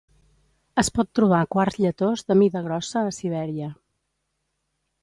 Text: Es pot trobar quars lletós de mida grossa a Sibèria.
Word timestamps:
Es 0.83 0.89
pot 0.95 1.11
trobar 1.19 1.41
quars 1.57 1.77
lletós 1.83 2.27
de 2.33 2.39
mida 2.41 2.65
grossa 2.71 3.05
a 3.13 3.13
Sibèria. 3.21 3.71